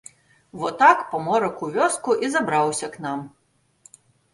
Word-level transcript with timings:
Во 0.61 0.71
так 0.79 0.97
паморак 1.11 1.55
у 1.69 1.71
вёску 1.77 2.19
і 2.25 2.35
забраўся 2.39 2.87
к 2.97 3.09
нам. 3.09 3.19